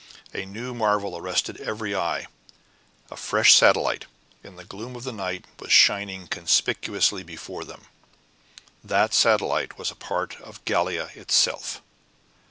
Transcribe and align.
A 0.33 0.47
new 0.47 0.73
marvel 0.73 1.15
arrested 1.15 1.57
every 1.61 1.95
eye. 1.95 2.25
A 3.11 3.15
fresh 3.15 3.53
satellite, 3.53 4.05
in 4.43 4.55
the 4.55 4.65
gloom 4.65 4.95
of 4.95 5.05
night, 5.05 5.45
was 5.59 5.71
shining 5.71 6.25
conspicuously 6.25 7.21
before 7.21 7.63
them. 7.63 7.85
That 8.83 9.13
satellite 9.13 9.77
was 9.77 9.91
a 9.91 9.95
part 9.95 10.37
of 10.41 10.65
Gallia 10.65 11.11
itself! 11.13 11.83